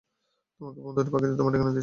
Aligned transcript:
তোমার 0.61 0.73
বন্ধু 0.87 1.11
পাখিটা 1.13 1.35
তোমার 1.35 1.51
ঠিকানা 1.53 1.65
দিয়েছিল। 1.67 1.79